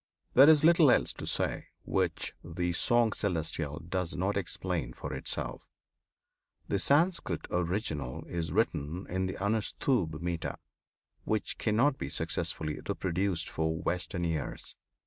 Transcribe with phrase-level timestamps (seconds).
[0.33, 5.67] There is little else to say which the "Song Celestial" does not explain for itself.
[6.67, 10.57] The Sanskrit original is written in the Anushtubh metre,
[11.23, 14.75] which cannot be successfully reproduced for Western ears.